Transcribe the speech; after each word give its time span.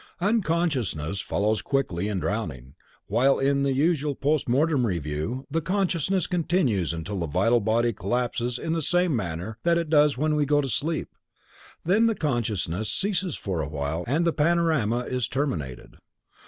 Unconsciousness 0.19 1.21
follows 1.21 1.61
quickly 1.61 2.07
in 2.07 2.19
drowning, 2.19 2.73
while 3.05 3.37
in 3.37 3.61
the 3.61 3.71
usual 3.71 4.15
post 4.15 4.49
mortem 4.49 4.87
review 4.87 5.45
the 5.51 5.61
consciousness 5.61 6.25
continues 6.25 6.91
until 6.91 7.19
the 7.19 7.27
vital 7.27 7.59
body 7.59 7.93
collapses 7.93 8.57
in 8.57 8.73
the 8.73 8.81
same 8.81 9.15
manner 9.15 9.59
that 9.61 9.77
it 9.77 9.91
does 9.91 10.17
when 10.17 10.35
we 10.35 10.43
go 10.43 10.59
to 10.59 10.69
sleep. 10.69 11.09
Then 11.85 12.11
consciousness 12.15 12.91
ceases 12.91 13.35
for 13.35 13.61
a 13.61 13.69
while 13.69 14.03
and 14.07 14.25
the 14.25 14.33
panorama 14.33 15.01
is 15.01 15.27
terminated. 15.27 15.97